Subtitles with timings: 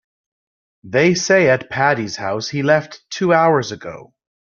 [0.83, 4.15] They say at Patti's house he left two hours ago.